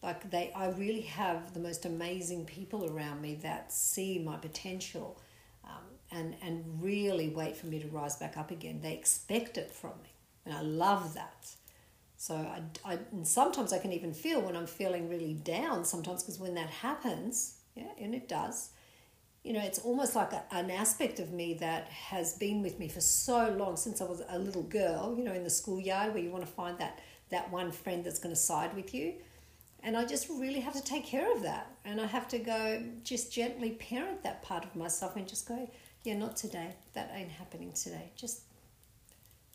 Like 0.01 0.29
they 0.31 0.51
I 0.55 0.69
really 0.69 1.01
have 1.01 1.53
the 1.53 1.59
most 1.59 1.85
amazing 1.85 2.45
people 2.45 2.89
around 2.89 3.21
me 3.21 3.35
that 3.43 3.73
see 3.73 4.19
my 4.19 4.37
potential 4.37 5.19
um, 5.65 5.83
and 6.11 6.35
and 6.41 6.63
really 6.81 7.29
wait 7.29 7.57
for 7.57 7.67
me 7.67 7.79
to 7.79 7.87
rise 7.87 8.15
back 8.15 8.37
up 8.37 8.51
again. 8.51 8.79
They 8.81 8.93
expect 8.93 9.57
it 9.57 9.71
from 9.71 9.93
me 10.03 10.09
and 10.45 10.55
I 10.55 10.61
love 10.61 11.13
that. 11.15 11.51
So 12.15 12.35
I, 12.35 12.61
I 12.85 12.99
and 13.11 13.27
sometimes 13.27 13.73
I 13.73 13.79
can 13.79 13.91
even 13.91 14.13
feel 14.13 14.41
when 14.41 14.55
I'm 14.55 14.67
feeling 14.67 15.09
really 15.09 15.33
down 15.33 15.83
sometimes 15.83 16.23
because 16.23 16.39
when 16.39 16.55
that 16.55 16.69
happens, 16.69 17.55
yeah, 17.75 17.91
and 17.99 18.15
it 18.15 18.29
does, 18.29 18.69
you 19.43 19.53
know, 19.53 19.61
it's 19.61 19.79
almost 19.79 20.15
like 20.15 20.33
a, 20.33 20.43
an 20.51 20.69
aspect 20.69 21.19
of 21.19 21.31
me 21.31 21.53
that 21.55 21.87
has 21.87 22.37
been 22.37 22.61
with 22.61 22.77
me 22.77 22.89
for 22.89 23.01
so 23.01 23.49
long 23.57 23.77
since 23.77 24.01
I 24.01 24.05
was 24.05 24.21
a 24.29 24.37
little 24.37 24.63
girl, 24.63 25.15
you 25.17 25.23
know, 25.23 25.33
in 25.33 25.43
the 25.43 25.49
schoolyard 25.49 26.13
where 26.13 26.21
you 26.21 26.29
want 26.29 26.45
to 26.45 26.51
find 26.51 26.77
that 26.79 26.99
that 27.29 27.51
one 27.51 27.71
friend 27.71 28.03
that's 28.03 28.19
going 28.19 28.33
to 28.33 28.39
side 28.39 28.75
with 28.75 28.93
you. 28.93 29.13
And 29.81 29.95
I 29.95 30.05
just 30.05 30.27
really 30.29 30.59
have 30.59 30.73
to 30.73 30.83
take 30.83 31.05
care 31.05 31.31
of 31.33 31.41
that. 31.43 31.71
And 31.85 32.01
I 32.01 32.05
have 32.05 32.27
to 32.29 32.39
go 32.39 32.83
just 33.03 33.31
gently 33.31 33.71
parent 33.71 34.23
that 34.23 34.41
part 34.41 34.65
of 34.65 34.75
myself 34.75 35.15
and 35.15 35.27
just 35.27 35.47
go, 35.47 35.69
yeah, 36.03 36.17
not 36.17 36.35
today. 36.35 36.75
That 36.93 37.11
ain't 37.13 37.31
happening 37.31 37.71
today. 37.73 38.11
Just 38.15 38.41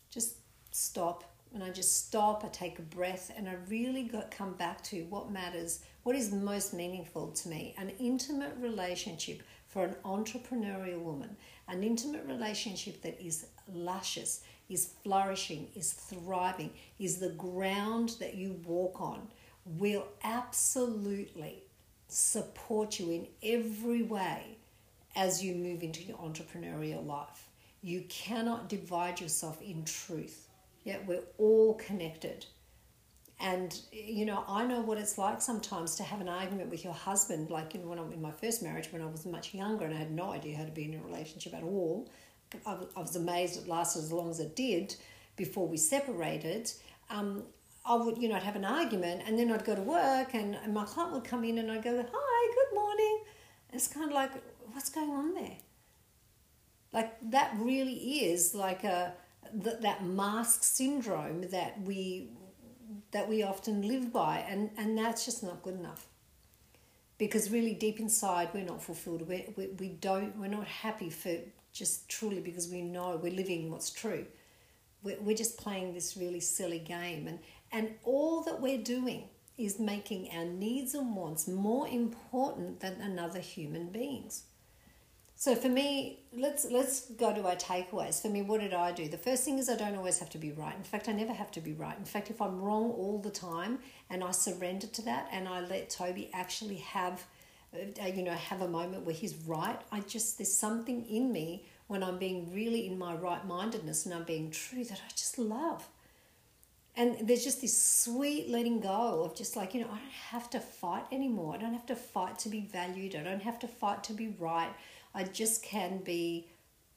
just 0.09 0.35
stop 0.71 1.23
and 1.55 1.63
I 1.63 1.69
just 1.69 2.05
stop, 2.05 2.43
I 2.43 2.49
take 2.49 2.79
a 2.79 2.81
breath, 2.81 3.31
and 3.35 3.47
I 3.47 3.53
really 3.69 4.03
got 4.03 4.29
come 4.29 4.53
back 4.53 4.83
to 4.85 5.03
what 5.05 5.31
matters, 5.31 5.79
what 6.03 6.13
is 6.13 6.33
most 6.33 6.73
meaningful 6.73 7.29
to 7.29 7.49
me. 7.49 7.73
An 7.77 7.93
intimate 7.97 8.53
relationship 8.59 9.41
for 9.75 9.83
an 9.83 9.95
entrepreneurial 10.05 11.01
woman, 11.01 11.35
an 11.67 11.83
intimate 11.83 12.25
relationship 12.25 13.01
that 13.01 13.21
is 13.21 13.47
luscious, 13.73 14.39
is 14.69 14.93
flourishing, 15.03 15.67
is 15.75 15.91
thriving, 15.91 16.69
is 16.97 17.17
the 17.17 17.31
ground 17.31 18.15
that 18.21 18.35
you 18.35 18.53
walk 18.65 19.01
on, 19.01 19.27
will 19.65 20.07
absolutely 20.23 21.61
support 22.07 23.01
you 23.01 23.11
in 23.11 23.27
every 23.43 24.01
way 24.01 24.57
as 25.13 25.43
you 25.43 25.53
move 25.53 25.83
into 25.83 26.03
your 26.03 26.19
entrepreneurial 26.19 27.05
life. 27.05 27.49
You 27.81 28.05
cannot 28.07 28.69
divide 28.69 29.19
yourself 29.19 29.61
in 29.61 29.83
truth. 29.83 30.47
Yeah, 30.85 30.99
we're 31.05 31.27
all 31.37 31.73
connected. 31.73 32.45
And 33.39 33.77
you 33.91 34.25
know, 34.25 34.43
I 34.47 34.65
know 34.65 34.81
what 34.81 34.97
it's 34.97 35.17
like 35.17 35.41
sometimes 35.41 35.95
to 35.95 36.03
have 36.03 36.21
an 36.21 36.29
argument 36.29 36.69
with 36.69 36.83
your 36.83 36.93
husband. 36.93 37.49
Like 37.49 37.73
you 37.73 37.81
know, 37.81 37.87
when 37.87 37.99
I'm 37.99 38.11
in 38.13 38.21
my 38.21 38.31
first 38.31 38.63
marriage, 38.63 38.87
when 38.91 39.01
I 39.01 39.07
was 39.07 39.25
much 39.25 39.53
younger 39.53 39.85
and 39.85 39.93
I 39.93 39.97
had 39.97 40.11
no 40.11 40.31
idea 40.31 40.57
how 40.57 40.65
to 40.65 40.71
be 40.71 40.85
in 40.85 40.93
a 40.93 41.03
relationship 41.03 41.53
at 41.53 41.63
all, 41.63 42.09
I 42.65 42.77
was 42.95 43.15
amazed 43.15 43.61
it 43.61 43.67
lasted 43.67 43.99
as 43.99 44.11
long 44.11 44.29
as 44.29 44.39
it 44.39 44.55
did 44.55 44.95
before 45.35 45.67
we 45.67 45.77
separated. 45.77 46.71
Um, 47.09 47.43
I 47.85 47.95
would, 47.95 48.17
you 48.17 48.29
know, 48.29 48.35
I'd 48.35 48.43
have 48.43 48.55
an 48.55 48.65
argument 48.65 49.23
and 49.27 49.37
then 49.37 49.51
I'd 49.51 49.65
go 49.65 49.75
to 49.75 49.81
work 49.81 50.33
and, 50.33 50.55
and 50.55 50.73
my 50.73 50.85
client 50.85 51.13
would 51.13 51.23
come 51.23 51.43
in 51.43 51.57
and 51.59 51.71
I'd 51.71 51.83
go, 51.83 52.05
Hi, 52.11 52.53
good 52.53 52.75
morning. 52.75 53.19
And 53.69 53.79
it's 53.79 53.87
kind 53.87 54.07
of 54.07 54.13
like, 54.13 54.31
what's 54.71 54.89
going 54.89 55.11
on 55.11 55.33
there? 55.33 55.57
Like 56.91 57.13
that 57.31 57.53
really 57.59 58.23
is 58.23 58.55
like 58.55 58.83
a 58.85 59.13
that, 59.53 59.81
that 59.81 60.05
mask 60.05 60.63
syndrome 60.63 61.49
that 61.49 61.79
we 61.81 62.29
that 63.11 63.27
we 63.27 63.43
often 63.43 63.87
live 63.87 64.11
by 64.11 64.39
and, 64.49 64.69
and 64.77 64.97
that's 64.97 65.25
just 65.25 65.43
not 65.43 65.63
good 65.63 65.75
enough. 65.75 66.07
Because 67.17 67.49
really 67.49 67.73
deep 67.73 67.99
inside 67.99 68.49
we're 68.53 68.65
not 68.65 68.81
fulfilled. 68.81 69.27
We, 69.27 69.53
we, 69.55 69.67
we 69.79 69.89
don't 69.89 70.37
we're 70.37 70.47
not 70.47 70.67
happy 70.67 71.09
for 71.09 71.37
just 71.71 72.09
truly 72.09 72.39
because 72.39 72.69
we 72.69 72.81
know 72.81 73.19
we're 73.21 73.31
living 73.33 73.71
what's 73.71 73.89
true. 73.89 74.25
We're, 75.03 75.19
we're 75.21 75.37
just 75.37 75.57
playing 75.57 75.93
this 75.93 76.17
really 76.17 76.41
silly 76.41 76.79
game. 76.79 77.27
And 77.27 77.39
and 77.71 77.95
all 78.03 78.41
that 78.43 78.61
we're 78.61 78.83
doing 78.83 79.29
is 79.57 79.79
making 79.79 80.29
our 80.35 80.45
needs 80.45 80.93
and 80.93 81.15
wants 81.15 81.47
more 81.47 81.87
important 81.87 82.81
than 82.81 82.99
another 83.01 83.39
human 83.39 83.87
beings 83.87 84.43
so 85.37 85.53
for 85.53 85.67
me, 85.67 86.19
let's 86.33 86.65
let's 86.71 87.11
go 87.11 87.33
to 87.33 87.41
our 87.45 87.57
takeaways. 87.57 88.21
For 88.21 88.29
me, 88.29 88.41
what 88.41 88.61
did 88.61 88.73
I 88.73 88.93
do? 88.93 89.09
The 89.09 89.17
first 89.17 89.43
thing 89.43 89.59
is 89.59 89.69
I 89.69 89.75
don't 89.75 89.95
always 89.95 90.19
have 90.19 90.29
to 90.31 90.37
be 90.37 90.51
right. 90.51 90.75
In 90.75 90.83
fact, 90.83 91.09
I 91.09 91.11
never 91.11 91.33
have 91.33 91.51
to 91.51 91.61
be 91.61 91.73
right. 91.73 91.97
In 91.97 92.05
fact, 92.05 92.29
if 92.29 92.41
I'm 92.41 92.61
wrong 92.61 92.91
all 92.91 93.19
the 93.19 93.29
time 93.29 93.79
and 94.09 94.23
I 94.23 94.31
surrender 94.31 94.87
to 94.87 95.01
that 95.03 95.27
and 95.31 95.47
I 95.47 95.59
let 95.59 95.89
Toby 95.89 96.29
actually 96.33 96.77
have 96.77 97.25
uh, 97.73 98.05
you 98.07 98.23
know 98.23 98.31
have 98.31 98.61
a 98.61 98.67
moment 98.67 99.05
where 99.05 99.15
he's 99.15 99.35
right, 99.35 99.79
I 99.91 99.99
just 99.99 100.37
there's 100.37 100.53
something 100.53 101.05
in 101.05 101.33
me 101.33 101.65
when 101.87 102.01
I'm 102.01 102.17
being 102.17 102.53
really 102.53 102.87
in 102.87 102.97
my 102.97 103.13
right 103.13 103.45
mindedness 103.45 104.05
and 104.05 104.15
I'm 104.15 104.23
being 104.23 104.51
true 104.51 104.85
that 104.85 105.01
I 105.05 105.11
just 105.15 105.37
love. 105.37 105.87
And 106.97 107.27
there's 107.27 107.43
just 107.43 107.59
this 107.59 107.77
sweet 107.77 108.49
letting 108.49 108.79
go 108.79 109.23
of 109.25 109.35
just 109.35 109.57
like, 109.57 109.73
you 109.73 109.81
know, 109.81 109.87
I 109.87 109.97
don't 109.97 110.11
have 110.31 110.49
to 110.51 110.61
fight 110.61 111.03
anymore. 111.11 111.53
I 111.53 111.57
don't 111.57 111.73
have 111.73 111.85
to 111.87 111.95
fight 111.95 112.39
to 112.39 112.49
be 112.49 112.61
valued. 112.61 113.15
I 113.15 113.23
don't 113.23 113.41
have 113.41 113.59
to 113.59 113.67
fight 113.67 114.01
to 114.05 114.13
be 114.13 114.29
right. 114.39 114.69
I 115.15 115.23
just 115.23 115.63
can 115.63 115.99
be 115.99 116.47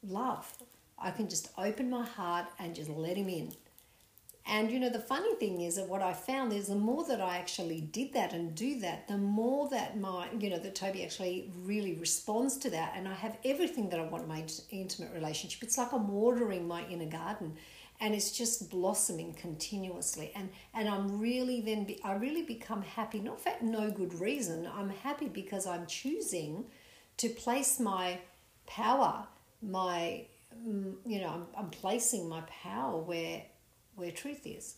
love. 0.02 0.52
I 0.98 1.12
can 1.12 1.28
just 1.28 1.50
open 1.56 1.88
my 1.88 2.04
heart 2.04 2.46
and 2.58 2.74
just 2.74 2.90
let 2.90 3.16
him 3.16 3.28
in. 3.28 3.52
And 4.44 4.70
you 4.70 4.80
know, 4.80 4.88
the 4.88 4.98
funny 4.98 5.34
thing 5.34 5.60
is 5.60 5.76
that 5.76 5.88
what 5.88 6.00
I 6.00 6.14
found 6.14 6.54
is 6.54 6.68
the 6.68 6.74
more 6.74 7.04
that 7.04 7.20
I 7.20 7.36
actually 7.36 7.82
did 7.82 8.14
that 8.14 8.32
and 8.32 8.54
do 8.54 8.80
that, 8.80 9.06
the 9.06 9.18
more 9.18 9.68
that 9.68 9.98
my, 9.98 10.26
you 10.38 10.48
know, 10.48 10.58
that 10.58 10.74
Toby 10.74 11.04
actually 11.04 11.52
really 11.64 11.92
responds 11.94 12.56
to 12.58 12.70
that. 12.70 12.94
And 12.96 13.06
I 13.06 13.14
have 13.14 13.36
everything 13.44 13.90
that 13.90 14.00
I 14.00 14.04
want 14.04 14.22
in 14.22 14.28
my 14.28 14.44
intimate 14.70 15.12
relationship. 15.12 15.62
It's 15.62 15.76
like 15.76 15.92
I'm 15.92 16.08
watering 16.08 16.66
my 16.66 16.84
inner 16.86 17.06
garden 17.06 17.56
and 18.00 18.14
it's 18.14 18.30
just 18.30 18.70
blossoming 18.70 19.34
continuously. 19.34 20.32
And, 20.34 20.48
and 20.72 20.88
I'm 20.88 21.20
really 21.20 21.60
then, 21.60 21.84
be, 21.84 22.00
I 22.02 22.14
really 22.14 22.42
become 22.42 22.80
happy, 22.80 23.20
not 23.20 23.40
for 23.40 23.52
no 23.60 23.90
good 23.90 24.14
reason. 24.14 24.66
I'm 24.72 24.88
happy 24.88 25.28
because 25.28 25.66
I'm 25.66 25.86
choosing 25.86 26.64
to 27.18 27.28
place 27.28 27.78
my 27.78 28.18
power, 28.66 29.26
my 29.62 30.24
mm, 30.66 30.94
you 31.04 31.20
know, 31.20 31.28
I'm, 31.28 31.46
I'm 31.56 31.70
placing 31.70 32.28
my 32.28 32.40
power 32.62 32.98
where 32.98 33.42
where 33.94 34.10
truth 34.10 34.46
is. 34.46 34.76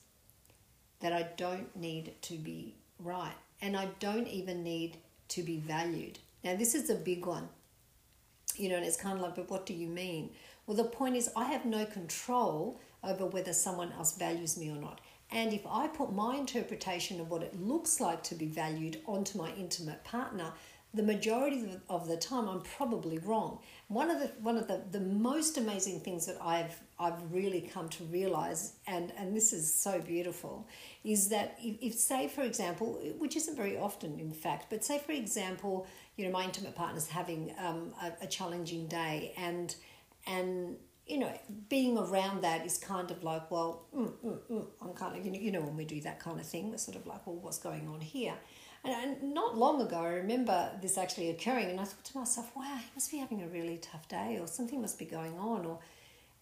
That 1.01 1.13
I 1.15 1.29
don't 1.39 1.75
need 1.75 2.21
to 2.23 2.35
be 2.35 2.75
right, 2.99 3.37
and 3.63 3.75
I 3.75 3.89
don't 4.01 4.29
even 4.29 4.63
need 4.63 4.99
to 5.29 5.43
be 5.43 5.57
valued. 5.57 6.19
Now, 6.45 6.57
this 6.57 6.75
is 6.75 6.91
a 6.91 6.95
big 6.95 7.25
one. 7.25 7.49
You 8.57 8.69
know, 8.69 8.77
and 8.77 8.85
it's 8.85 9.01
kind 9.01 9.17
of 9.17 9.23
like, 9.23 9.37
but 9.37 9.49
what 9.51 9.65
do 9.65 9.73
you 9.73 9.87
mean? 9.87 10.31
Well, 10.67 10.77
the 10.77 10.85
point 10.85 11.17
is, 11.17 11.31
I 11.35 11.45
have 11.45 11.65
no 11.65 11.87
control 11.87 12.81
over 13.03 13.25
whether 13.25 13.55
someone 13.55 13.93
else 13.93 14.17
values 14.19 14.59
me 14.59 14.71
or 14.71 14.77
not. 14.77 15.01
And 15.33 15.53
if 15.53 15.67
I 15.67 15.87
put 15.87 16.13
my 16.13 16.37
interpretation 16.37 17.21
of 17.21 17.31
what 17.31 17.43
it 17.43 17.59
looks 17.61 18.01
like 18.01 18.23
to 18.25 18.35
be 18.35 18.47
valued 18.47 19.01
onto 19.07 19.39
my 19.39 19.53
intimate 19.53 20.03
partner, 20.05 20.53
the 20.93 21.03
majority 21.03 21.79
of 21.89 22.09
the 22.09 22.17
time 22.17 22.49
I'm 22.49 22.63
probably 22.63 23.19
wrong. 23.19 23.61
One 23.89 24.11
of 24.11 24.19
the 24.19 24.29
one 24.43 24.57
of 24.57 24.67
the, 24.67 24.83
the 24.91 25.01
most 25.01 25.57
amazing 25.57 26.01
things 26.01 26.27
that 26.27 26.37
I've 26.43 26.81
I've 26.99 27.33
really 27.33 27.61
come 27.61 27.89
to 27.91 28.05
realize 28.05 28.75
and 28.87 29.13
and 29.17 29.37
this 29.37 29.53
is 29.53 29.73
so 29.73 30.01
beautiful 30.01 30.67
is 31.05 31.29
that 31.29 31.57
if, 31.63 31.77
if 31.81 31.95
say 31.95 32.29
for 32.29 32.43
example 32.43 33.01
which 33.19 33.37
isn't 33.37 33.57
very 33.57 33.79
often 33.79 34.19
in 34.19 34.33
fact 34.33 34.67
but 34.69 34.85
say 34.85 34.99
for 34.99 35.13
example 35.13 35.87
you 36.17 36.25
know 36.25 36.33
my 36.33 36.45
intimate 36.45 36.75
partner's 36.75 37.09
having 37.09 37.55
um, 37.59 37.95
a, 38.03 38.25
a 38.25 38.27
challenging 38.27 38.87
day 38.87 39.33
and 39.37 39.77
and 40.27 40.77
you 41.11 41.19
know, 41.19 41.33
being 41.69 41.99
around 41.99 42.43
that 42.43 42.65
is 42.65 42.79
kind 42.79 43.11
of 43.11 43.25
like, 43.25 43.51
well, 43.51 43.87
mm, 43.95 44.13
mm, 44.25 44.39
mm. 44.49 44.67
I'm 44.81 44.93
kind 44.93 45.19
of, 45.19 45.27
you 45.27 45.33
know, 45.33 45.39
you 45.41 45.51
know, 45.51 45.61
when 45.61 45.77
we 45.77 45.85
do 45.85 46.01
that 46.03 46.21
kind 46.21 46.39
of 46.39 46.47
thing, 46.47 46.71
we're 46.71 46.79
sort 46.79 46.97
of 46.97 47.05
like, 47.05 47.27
well, 47.27 47.35
what's 47.35 47.59
going 47.59 47.89
on 47.89 48.01
here? 48.01 48.35
And, 48.83 49.35
not 49.35 49.59
long 49.59 49.83
ago, 49.83 49.99
I 49.99 50.09
remember 50.09 50.71
this 50.81 50.97
actually 50.97 51.31
occurring, 51.31 51.71
and 51.71 51.81
I 51.81 51.85
thought 51.85 52.05
to 52.05 52.19
myself, 52.19 52.51
wow, 52.57 52.79
he 52.79 52.91
must 52.95 53.11
be 53.11 53.19
having 53.19 53.43
a 53.43 53.47
really 53.47 53.77
tough 53.77 54.09
day, 54.09 54.39
or 54.41 54.47
something 54.47 54.81
must 54.81 54.99
be 54.99 55.05
going 55.05 55.39
on. 55.39 55.67
Or, 55.67 55.79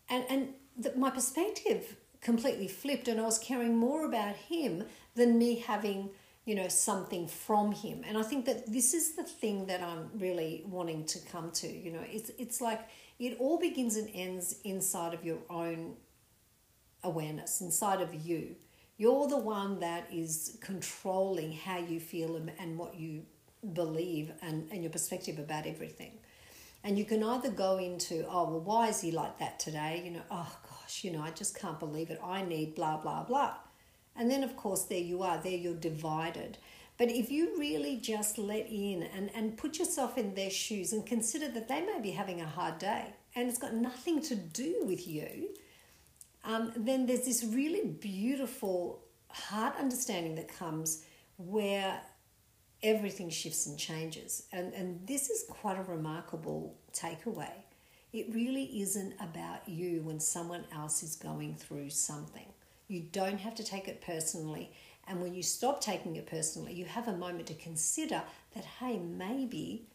and, 0.08 0.24
and 0.30 0.54
the, 0.76 0.92
my 0.96 1.10
perspective 1.10 1.96
completely 2.20 2.68
flipped, 2.68 3.08
and 3.08 3.20
I 3.20 3.24
was 3.24 3.38
caring 3.38 3.76
more 3.76 4.04
about 4.04 4.36
him 4.36 4.84
than 5.16 5.36
me 5.36 5.56
having, 5.56 6.10
you 6.44 6.54
know, 6.54 6.68
something 6.68 7.26
from 7.26 7.72
him. 7.72 8.02
And 8.06 8.16
I 8.16 8.22
think 8.22 8.44
that 8.46 8.72
this 8.72 8.94
is 8.94 9.16
the 9.16 9.24
thing 9.24 9.66
that 9.66 9.82
I'm 9.82 10.10
really 10.16 10.62
wanting 10.66 11.06
to 11.06 11.18
come 11.18 11.50
to. 11.52 11.66
You 11.66 11.92
know, 11.92 12.04
it's, 12.06 12.30
it's 12.38 12.60
like 12.60 12.88
it 13.18 13.36
all 13.40 13.58
begins 13.58 13.96
and 13.96 14.08
ends 14.14 14.60
inside 14.62 15.12
of 15.12 15.24
your 15.24 15.38
own 15.50 15.96
awareness, 17.02 17.60
inside 17.60 18.00
of 18.00 18.14
you. 18.14 18.54
You're 18.98 19.28
the 19.28 19.38
one 19.38 19.78
that 19.78 20.08
is 20.12 20.58
controlling 20.60 21.52
how 21.52 21.78
you 21.78 22.00
feel 22.00 22.34
and, 22.34 22.50
and 22.58 22.76
what 22.76 22.96
you 22.96 23.22
believe 23.72 24.32
and, 24.42 24.68
and 24.72 24.82
your 24.82 24.90
perspective 24.90 25.38
about 25.38 25.66
everything. 25.66 26.18
And 26.82 26.98
you 26.98 27.04
can 27.04 27.22
either 27.22 27.50
go 27.50 27.78
into, 27.78 28.26
oh, 28.28 28.50
well, 28.50 28.60
why 28.60 28.88
is 28.88 29.00
he 29.00 29.12
like 29.12 29.38
that 29.38 29.60
today? 29.60 30.02
You 30.04 30.10
know, 30.12 30.22
oh 30.32 30.58
gosh, 30.68 31.04
you 31.04 31.12
know, 31.12 31.22
I 31.22 31.30
just 31.30 31.56
can't 31.56 31.78
believe 31.78 32.10
it. 32.10 32.20
I 32.22 32.42
need 32.42 32.74
blah, 32.74 32.96
blah, 32.96 33.22
blah. 33.22 33.54
And 34.16 34.28
then, 34.28 34.42
of 34.42 34.56
course, 34.56 34.84
there 34.84 34.98
you 34.98 35.22
are, 35.22 35.38
there 35.38 35.52
you're 35.52 35.74
divided. 35.74 36.58
But 36.96 37.08
if 37.08 37.30
you 37.30 37.56
really 37.56 37.98
just 37.98 38.36
let 38.36 38.66
in 38.68 39.04
and, 39.04 39.30
and 39.32 39.56
put 39.56 39.78
yourself 39.78 40.18
in 40.18 40.34
their 40.34 40.50
shoes 40.50 40.92
and 40.92 41.06
consider 41.06 41.48
that 41.48 41.68
they 41.68 41.82
may 41.82 42.00
be 42.00 42.10
having 42.10 42.40
a 42.40 42.46
hard 42.46 42.78
day 42.78 43.14
and 43.36 43.48
it's 43.48 43.58
got 43.58 43.74
nothing 43.74 44.20
to 44.22 44.34
do 44.34 44.82
with 44.82 45.06
you, 45.06 45.50
um, 46.48 46.72
then 46.76 47.04
there's 47.04 47.26
this 47.26 47.44
really 47.44 47.86
beautiful 47.86 49.04
heart 49.28 49.74
understanding 49.78 50.34
that 50.36 50.48
comes 50.48 51.04
where 51.36 52.00
everything 52.82 53.28
shifts 53.28 53.66
and 53.66 53.78
changes. 53.78 54.44
And, 54.50 54.72
and 54.72 55.06
this 55.06 55.28
is 55.28 55.44
quite 55.48 55.78
a 55.78 55.82
remarkable 55.82 56.74
takeaway. 56.94 57.52
It 58.14 58.32
really 58.32 58.80
isn't 58.80 59.12
about 59.20 59.68
you 59.68 60.00
when 60.02 60.18
someone 60.18 60.64
else 60.74 61.02
is 61.02 61.16
going 61.16 61.54
through 61.56 61.90
something. 61.90 62.46
You 62.88 63.02
don't 63.12 63.38
have 63.38 63.54
to 63.56 63.64
take 63.64 63.86
it 63.86 64.00
personally. 64.00 64.72
And 65.06 65.20
when 65.20 65.34
you 65.34 65.42
stop 65.42 65.82
taking 65.82 66.16
it 66.16 66.26
personally, 66.26 66.72
you 66.72 66.86
have 66.86 67.08
a 67.08 67.16
moment 67.16 67.46
to 67.48 67.54
consider 67.54 68.22
that, 68.54 68.64
hey, 68.64 68.98
maybe, 68.98 69.86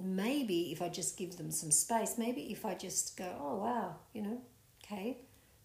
maybe 0.00 0.72
if 0.72 0.80
I 0.80 0.88
just 0.88 1.18
give 1.18 1.36
them 1.36 1.50
some 1.50 1.70
space, 1.70 2.16
maybe 2.16 2.50
if 2.50 2.64
I 2.64 2.74
just 2.74 3.18
go, 3.18 3.30
oh, 3.38 3.56
wow, 3.56 3.96
you 4.14 4.22
know, 4.22 4.40
okay, 4.82 5.18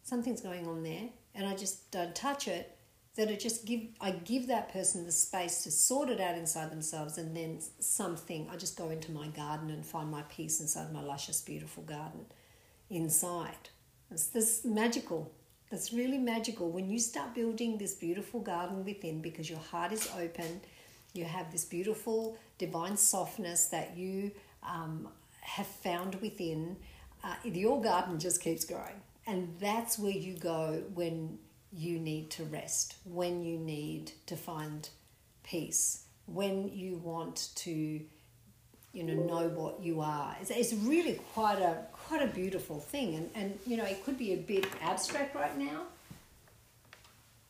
something's 0.04 0.42
going 0.42 0.68
on 0.68 0.84
there, 0.84 1.10
and 1.34 1.48
I 1.48 1.56
just 1.56 1.90
don't 1.92 2.14
touch 2.14 2.48
it, 2.48 2.78
that 3.16 3.30
it 3.30 3.40
just 3.40 3.66
give 3.66 3.82
I 4.02 4.12
give 4.12 4.48
that 4.48 4.72
person 4.72 5.06
the 5.06 5.12
space 5.12 5.64
to 5.64 5.72
sort 5.72 6.10
it 6.10 6.20
out 6.20 6.38
inside 6.38 6.72
themselves, 6.72 7.18
and 7.18 7.36
then 7.36 7.60
something 7.80 8.50
I 8.52 8.58
just 8.58 8.78
go 8.78 8.90
into 8.90 9.12
my 9.12 9.28
garden 9.28 9.70
and 9.70 9.86
find 9.86 10.12
my 10.12 10.24
peace 10.24 10.60
inside 10.60 10.94
my 10.94 11.02
luscious, 11.02 11.42
beautiful 11.42 11.84
garden 11.84 12.26
inside. 12.90 13.70
It's 14.12 14.28
this 14.28 14.64
magical. 14.64 15.32
That's 15.72 15.92
really 15.92 16.20
magical 16.20 16.70
when 16.70 16.90
you 16.90 17.00
start 17.00 17.34
building 17.34 17.80
this 17.80 17.96
beautiful 17.96 18.42
garden 18.42 18.86
within 18.86 19.22
because 19.22 19.50
your 19.50 19.60
heart 19.60 19.92
is 19.92 20.08
open. 20.20 20.62
You 21.14 21.26
have 21.26 21.52
this 21.52 21.66
beautiful 21.66 22.38
divine 22.60 22.98
softness 22.98 23.68
that 23.68 23.98
you 23.98 24.32
um, 24.62 25.10
have 25.42 25.66
found 25.66 26.16
within. 26.16 26.76
Uh, 27.24 27.36
your 27.44 27.82
garden 27.82 28.20
just 28.20 28.42
keeps 28.42 28.66
growing 28.66 29.02
and 29.26 29.56
that's 29.60 29.98
where 29.98 30.12
you 30.12 30.34
go 30.34 30.84
when 30.94 31.38
you 31.72 32.00
need 32.00 32.30
to 32.32 32.44
rest, 32.46 32.96
when 33.06 33.44
you 33.44 33.58
need 33.58 34.12
to 34.28 34.36
find 34.36 34.90
peace, 35.44 36.04
when 36.28 36.70
you 36.74 36.98
want 36.98 37.50
to 37.56 38.02
you 38.94 39.04
know 39.04 39.14
know 39.14 39.48
what 39.50 39.82
you 39.82 40.02
are. 40.02 40.38
It's, 40.40 40.52
it's 40.52 40.74
really 40.74 41.20
quite 41.34 41.60
a 41.60 41.78
quite 41.92 42.22
a 42.22 42.28
beautiful 42.28 42.80
thing, 42.80 43.16
and 43.16 43.30
and 43.36 43.60
you 43.66 43.76
know 43.76 43.86
it 43.86 44.06
could 44.06 44.18
be 44.18 44.34
a 44.34 44.38
bit 44.38 44.66
abstract 44.82 45.36
right 45.36 45.58
now. 45.58 45.82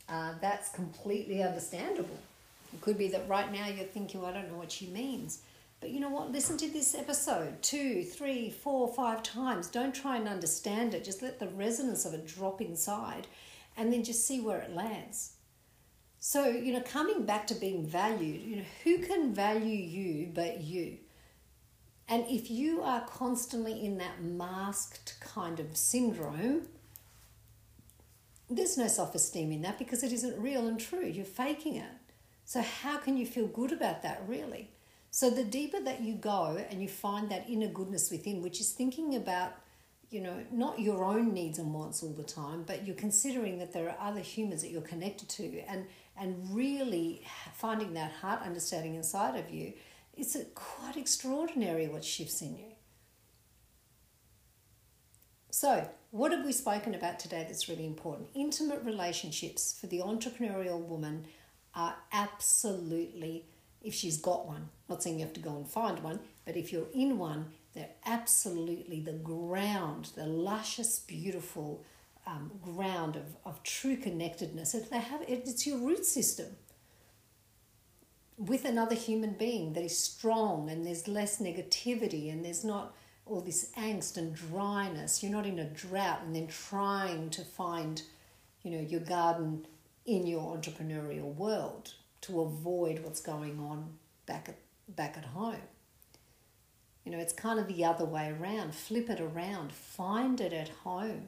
Uh, 0.09 0.33
that's 0.41 0.69
completely 0.69 1.43
understandable. 1.43 2.17
It 2.73 2.81
could 2.81 2.97
be 2.97 3.07
that 3.09 3.27
right 3.27 3.51
now 3.51 3.67
you're 3.67 3.85
thinking, 3.85 4.21
well, 4.21 4.31
I 4.31 4.33
don't 4.33 4.51
know 4.51 4.57
what 4.57 4.71
she 4.71 4.87
means. 4.87 5.39
But 5.83 5.91
you 5.91 5.99
know 5.99 6.07
what? 6.09 6.31
Listen 6.31 6.55
to 6.59 6.69
this 6.69 6.95
episode 6.95 7.61
two, 7.61 8.05
three, 8.05 8.49
four, 8.49 8.87
five 8.87 9.21
times. 9.21 9.67
Don't 9.67 9.93
try 9.93 10.15
and 10.15 10.29
understand 10.29 10.93
it. 10.93 11.03
Just 11.03 11.21
let 11.21 11.39
the 11.39 11.49
resonance 11.49 12.05
of 12.05 12.13
it 12.13 12.25
drop 12.25 12.61
inside 12.61 13.27
and 13.75 13.91
then 13.91 14.01
just 14.01 14.25
see 14.25 14.39
where 14.39 14.61
it 14.61 14.73
lands. 14.73 15.33
So, 16.21 16.47
you 16.47 16.71
know, 16.71 16.79
coming 16.79 17.25
back 17.25 17.47
to 17.47 17.53
being 17.53 17.85
valued, 17.85 18.43
you 18.43 18.55
know, 18.55 18.65
who 18.85 18.99
can 18.99 19.33
value 19.33 19.75
you 19.75 20.31
but 20.33 20.61
you? 20.61 20.99
And 22.07 22.23
if 22.29 22.49
you 22.49 22.81
are 22.81 23.01
constantly 23.01 23.85
in 23.85 23.97
that 23.97 24.23
masked 24.23 25.19
kind 25.19 25.59
of 25.59 25.75
syndrome, 25.75 26.69
there's 28.49 28.77
no 28.77 28.87
self 28.87 29.13
esteem 29.15 29.51
in 29.51 29.63
that 29.63 29.77
because 29.77 30.01
it 30.01 30.13
isn't 30.13 30.41
real 30.41 30.65
and 30.65 30.79
true. 30.79 31.05
You're 31.05 31.25
faking 31.25 31.75
it. 31.75 31.91
So, 32.45 32.61
how 32.61 32.99
can 32.99 33.17
you 33.17 33.25
feel 33.25 33.47
good 33.47 33.73
about 33.73 34.01
that, 34.03 34.23
really? 34.25 34.69
So, 35.15 35.29
the 35.29 35.43
deeper 35.43 35.79
that 35.79 36.01
you 36.01 36.15
go 36.15 36.57
and 36.71 36.81
you 36.81 36.87
find 36.87 37.29
that 37.29 37.47
inner 37.47 37.67
goodness 37.67 38.09
within, 38.09 38.41
which 38.41 38.59
is 38.59 38.71
thinking 38.71 39.15
about, 39.15 39.53
you 40.09 40.19
know, 40.19 40.43
not 40.51 40.79
your 40.79 41.03
own 41.03 41.35
needs 41.35 41.59
and 41.59 41.71
wants 41.71 42.01
all 42.01 42.13
the 42.13 42.23
time, 42.23 42.63
but 42.65 42.87
you're 42.87 42.95
considering 42.95 43.59
that 43.59 43.73
there 43.73 43.87
are 43.87 44.09
other 44.09 44.21
humans 44.21 44.63
that 44.63 44.71
you're 44.71 44.81
connected 44.81 45.29
to 45.29 45.59
and, 45.67 45.85
and 46.19 46.35
really 46.51 47.21
finding 47.53 47.93
that 47.93 48.11
heart 48.11 48.41
understanding 48.41 48.95
inside 48.95 49.37
of 49.37 49.51
you, 49.51 49.73
it's 50.17 50.35
quite 50.55 50.97
extraordinary 50.97 51.87
what 51.87 52.03
shifts 52.03 52.41
in 52.41 52.57
you. 52.57 52.71
So, 55.51 55.87
what 56.09 56.31
have 56.31 56.43
we 56.43 56.51
spoken 56.51 56.95
about 56.95 57.19
today 57.19 57.45
that's 57.47 57.69
really 57.69 57.85
important? 57.85 58.29
Intimate 58.33 58.83
relationships 58.83 59.77
for 59.79 59.85
the 59.85 59.99
entrepreneurial 59.99 60.79
woman 60.79 61.27
are 61.75 61.97
absolutely, 62.11 63.45
if 63.83 63.93
she's 63.93 64.17
got 64.17 64.47
one, 64.47 64.69
not 64.89 65.03
saying 65.03 65.19
you 65.19 65.25
have 65.25 65.33
to 65.33 65.41
go 65.41 65.55
and 65.55 65.67
find 65.67 65.99
one, 65.99 66.19
but 66.45 66.55
if 66.55 66.71
you're 66.71 66.87
in 66.93 67.17
one, 67.17 67.47
they're 67.73 67.89
absolutely 68.05 69.01
the 69.01 69.13
ground, 69.13 70.09
the 70.15 70.25
luscious, 70.25 70.99
beautiful 70.99 71.83
um, 72.25 72.51
ground 72.61 73.15
of, 73.15 73.35
of 73.45 73.61
true 73.63 73.97
connectedness. 73.97 74.73
If 74.73 74.89
they 74.89 74.99
have, 74.99 75.21
it's 75.27 75.67
your 75.67 75.77
root 75.77 76.05
system 76.05 76.55
with 78.37 78.65
another 78.65 78.95
human 78.95 79.33
being 79.33 79.73
that 79.73 79.83
is 79.83 79.97
strong 79.97 80.69
and 80.69 80.85
there's 80.85 81.07
less 81.07 81.39
negativity 81.39 82.31
and 82.31 82.43
there's 82.43 82.63
not 82.63 82.95
all 83.25 83.41
this 83.41 83.71
angst 83.77 84.17
and 84.17 84.33
dryness. 84.33 85.21
You're 85.21 85.31
not 85.31 85.45
in 85.45 85.59
a 85.59 85.65
drought 85.65 86.21
and 86.25 86.35
then 86.35 86.47
trying 86.47 87.29
to 87.31 87.41
find, 87.41 88.01
you 88.63 88.71
know, 88.71 88.81
your 88.81 89.01
garden 89.01 89.65
in 90.05 90.27
your 90.27 90.55
entrepreneurial 90.55 91.33
world 91.35 91.93
to 92.23 92.41
avoid 92.41 92.99
what's 93.03 93.21
going 93.21 93.59
on 93.59 93.93
back 94.25 94.49
at 94.49 94.55
back 94.95 95.17
at 95.17 95.25
home. 95.25 95.61
You 97.05 97.11
know, 97.11 97.19
it's 97.19 97.33
kind 97.33 97.59
of 97.59 97.67
the 97.67 97.83
other 97.83 98.05
way 98.05 98.33
around. 98.39 98.73
Flip 98.73 99.09
it 99.09 99.19
around. 99.19 99.71
Find 99.73 100.39
it 100.39 100.53
at 100.53 100.69
home. 100.69 101.27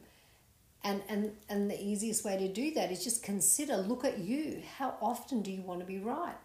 And, 0.83 1.01
and, 1.09 1.31
and 1.49 1.69
the 1.69 1.83
easiest 1.83 2.23
way 2.23 2.37
to 2.37 2.47
do 2.47 2.71
that 2.75 2.91
is 2.91 3.03
just 3.03 3.23
consider 3.23 3.77
look 3.77 4.05
at 4.05 4.19
you. 4.19 4.61
How 4.77 4.95
often 5.01 5.41
do 5.41 5.51
you 5.51 5.61
want 5.61 5.79
to 5.79 5.85
be 5.85 5.99
right? 5.99 6.35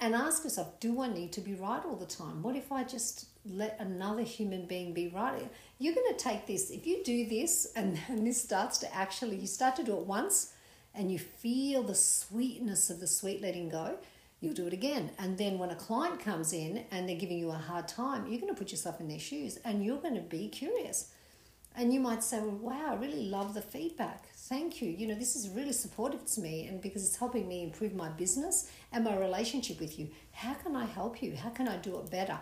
And 0.00 0.14
ask 0.14 0.42
yourself 0.42 0.80
do 0.80 1.00
I 1.02 1.08
need 1.08 1.32
to 1.32 1.40
be 1.40 1.54
right 1.54 1.84
all 1.84 1.94
the 1.94 2.06
time? 2.06 2.42
What 2.42 2.56
if 2.56 2.72
I 2.72 2.82
just 2.82 3.26
let 3.44 3.76
another 3.78 4.22
human 4.22 4.66
being 4.66 4.94
be 4.94 5.08
right? 5.08 5.48
You're 5.78 5.94
going 5.94 6.16
to 6.16 6.18
take 6.18 6.46
this, 6.46 6.70
if 6.70 6.86
you 6.86 7.04
do 7.04 7.28
this 7.28 7.72
and, 7.76 7.98
and 8.08 8.26
this 8.26 8.42
starts 8.42 8.78
to 8.78 8.94
actually, 8.94 9.36
you 9.36 9.46
start 9.46 9.76
to 9.76 9.84
do 9.84 9.96
it 9.98 10.06
once 10.06 10.54
and 10.94 11.10
you 11.10 11.18
feel 11.18 11.82
the 11.82 11.94
sweetness 11.94 12.90
of 12.90 13.00
the 13.00 13.06
sweet 13.06 13.40
letting 13.40 13.68
go, 13.68 13.98
you'll 14.40 14.52
do 14.52 14.66
it 14.66 14.72
again. 14.72 15.10
And 15.18 15.38
then 15.38 15.58
when 15.58 15.70
a 15.70 15.76
client 15.76 16.20
comes 16.20 16.52
in 16.52 16.84
and 16.90 17.08
they're 17.08 17.16
giving 17.16 17.38
you 17.38 17.50
a 17.50 17.54
hard 17.54 17.88
time, 17.88 18.26
you're 18.26 18.40
going 18.40 18.52
to 18.52 18.58
put 18.58 18.72
yourself 18.72 19.00
in 19.00 19.08
their 19.08 19.18
shoes 19.18 19.58
and 19.64 19.84
you're 19.84 20.00
going 20.00 20.16
to 20.16 20.20
be 20.20 20.48
curious. 20.48 21.10
And 21.74 21.94
you 21.94 22.00
might 22.00 22.22
say, 22.22 22.38
well, 22.40 22.50
wow, 22.50 22.88
I 22.90 22.94
really 22.96 23.30
love 23.30 23.54
the 23.54 23.62
feedback. 23.62 24.26
Thank 24.34 24.82
you. 24.82 24.90
You 24.90 25.06
know, 25.06 25.14
this 25.14 25.36
is 25.36 25.48
really 25.48 25.72
supportive 25.72 26.26
to 26.26 26.40
me 26.40 26.66
and 26.66 26.82
because 26.82 27.06
it's 27.06 27.16
helping 27.16 27.48
me 27.48 27.62
improve 27.62 27.94
my 27.94 28.10
business 28.10 28.70
and 28.92 29.04
my 29.04 29.16
relationship 29.16 29.80
with 29.80 29.98
you. 29.98 30.10
How 30.32 30.52
can 30.52 30.76
I 30.76 30.84
help 30.84 31.22
you? 31.22 31.34
How 31.34 31.48
can 31.48 31.68
I 31.68 31.76
do 31.76 31.96
it 31.98 32.10
better? 32.10 32.38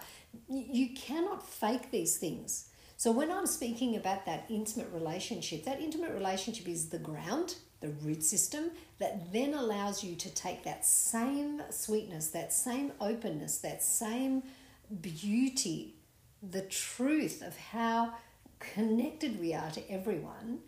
You 0.49 0.95
cannot 0.97 1.47
fake 1.47 1.93
these 1.93 2.17
things. 2.17 2.71
So 2.97 3.13
when 3.13 3.31
I'm 3.31 3.47
speaking 3.47 3.97
about 3.97 4.27
that 4.27 4.47
intimate 4.51 4.89
relationship, 4.93 5.65
that 5.65 5.81
intimate 5.81 6.13
relationship 6.13 6.67
is 6.67 6.89
the 6.89 6.99
ground 6.99 7.55
the 7.81 7.89
root 7.89 8.23
system 8.23 8.71
that 8.99 9.33
then 9.33 9.55
allows 9.55 10.05
you 10.05 10.15
to 10.15 10.31
take 10.35 10.65
that 10.65 10.85
same 10.85 11.63
sweetness, 11.71 12.29
that 12.29 12.53
same 12.53 12.93
openness, 13.01 13.59
that 13.59 13.83
same 13.83 14.43
beauty, 15.01 15.95
the 16.43 16.63
truth 16.63 17.43
of 17.43 17.57
how 17.57 18.13
connected 18.59 19.41
we 19.41 19.55
are 19.55 19.71
to 19.71 19.91
everyone, 19.91 20.59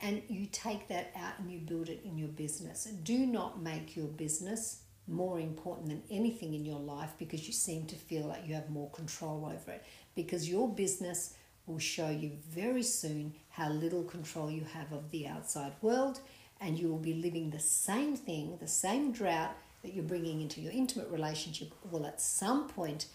and 0.00 0.22
you 0.28 0.46
take 0.46 0.88
that 0.88 1.12
out 1.16 1.38
and 1.38 1.50
you 1.50 1.58
build 1.58 1.88
it 1.88 2.02
in 2.04 2.18
your 2.18 2.28
business. 2.28 2.84
Do 2.84 3.26
not 3.26 3.62
make 3.62 3.96
your 3.96 4.08
business 4.08 4.82
more 5.08 5.40
important 5.40 5.88
than 5.88 6.02
anything 6.10 6.54
in 6.54 6.64
your 6.64 6.78
life 6.78 7.10
because 7.18 7.46
you 7.46 7.52
seem 7.52 7.86
to 7.86 7.96
feel 7.96 8.26
like 8.26 8.46
you 8.46 8.54
have 8.54 8.70
more 8.70 8.90
control 8.90 9.44
over 9.46 9.72
it. 9.72 9.84
Because 10.14 10.48
your 10.48 10.68
business 10.68 11.34
will 11.66 11.78
show 11.78 12.08
you 12.10 12.32
very 12.50 12.82
soon 12.82 13.34
how 13.48 13.70
little 13.70 14.02
control 14.02 14.50
you 14.50 14.64
have 14.72 14.92
of 14.92 15.10
the 15.10 15.26
outside 15.26 15.72
world 15.80 16.20
and 16.62 16.78
you 16.78 16.88
will 16.88 16.98
be 16.98 17.14
living 17.14 17.50
the 17.50 17.58
same 17.58 18.16
thing, 18.16 18.56
the 18.60 18.68
same 18.68 19.12
drought 19.12 19.56
that 19.82 19.94
you're 19.94 20.04
bringing 20.04 20.40
into 20.40 20.60
your 20.60 20.72
intimate 20.72 21.08
relationship 21.10 21.72
will 21.90 22.06
at 22.06 22.20
some 22.20 22.68
point 22.68 23.06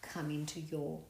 come 0.00 0.30
into 0.30 0.60
your 0.60 1.00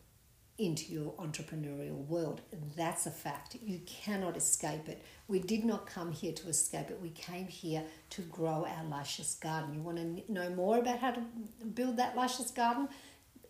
into 0.58 0.92
your 0.92 1.12
entrepreneurial 1.14 2.06
world. 2.06 2.42
That's 2.76 3.06
a 3.06 3.10
fact. 3.10 3.56
You 3.64 3.80
cannot 3.86 4.36
escape 4.36 4.86
it. 4.86 5.02
We 5.26 5.38
did 5.38 5.64
not 5.64 5.86
come 5.86 6.12
here 6.12 6.32
to 6.32 6.48
escape 6.48 6.90
it. 6.90 7.00
We 7.00 7.08
came 7.10 7.46
here 7.46 7.82
to 8.10 8.22
grow 8.22 8.66
our 8.66 8.84
luscious 8.84 9.34
garden. 9.34 9.74
You 9.74 9.80
want 9.80 9.96
to 9.96 10.32
know 10.32 10.50
more 10.50 10.78
about 10.78 10.98
how 10.98 11.12
to 11.12 11.22
build 11.74 11.96
that 11.96 12.14
luscious 12.16 12.50
garden? 12.50 12.88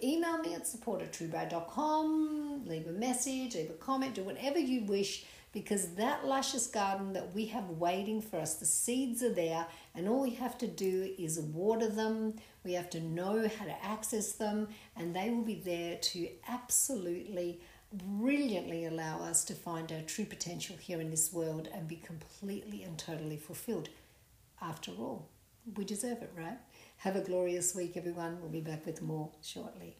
Email 0.02 0.38
me 0.38 0.54
at 0.54 0.66
support 0.66 1.02
at 1.02 1.20
leave 1.20 2.86
a 2.86 2.92
message, 2.92 3.56
leave 3.56 3.70
a 3.70 3.74
comment, 3.74 4.14
do 4.14 4.22
whatever 4.22 4.58
you 4.58 4.84
wish 4.84 5.24
because 5.52 5.94
that 5.94 6.26
luscious 6.26 6.66
garden 6.66 7.12
that 7.12 7.34
we 7.34 7.46
have 7.46 7.68
waiting 7.70 8.22
for 8.22 8.38
us, 8.38 8.54
the 8.54 8.66
seeds 8.66 9.22
are 9.22 9.32
there, 9.32 9.66
and 9.94 10.08
all 10.08 10.22
we 10.22 10.30
have 10.30 10.56
to 10.58 10.66
do 10.66 11.14
is 11.18 11.38
water 11.38 11.88
them. 11.88 12.34
We 12.64 12.72
have 12.72 12.88
to 12.90 13.00
know 13.00 13.48
how 13.58 13.66
to 13.66 13.84
access 13.84 14.32
them, 14.32 14.68
and 14.96 15.14
they 15.14 15.30
will 15.30 15.42
be 15.42 15.60
there 15.60 15.96
to 15.96 16.28
absolutely 16.48 17.60
brilliantly 17.92 18.86
allow 18.86 19.20
us 19.20 19.44
to 19.44 19.54
find 19.54 19.92
our 19.92 20.00
true 20.00 20.24
potential 20.24 20.76
here 20.80 21.00
in 21.00 21.10
this 21.10 21.32
world 21.32 21.68
and 21.74 21.86
be 21.86 21.96
completely 21.96 22.82
and 22.82 22.98
totally 22.98 23.36
fulfilled. 23.36 23.90
After 24.62 24.92
all, 24.92 25.28
we 25.76 25.84
deserve 25.84 26.22
it, 26.22 26.32
right? 26.36 26.58
Have 26.98 27.16
a 27.16 27.20
glorious 27.20 27.74
week, 27.74 27.96
everyone. 27.96 28.40
We'll 28.40 28.50
be 28.50 28.60
back 28.60 28.86
with 28.86 29.02
more 29.02 29.28
shortly. 29.42 29.96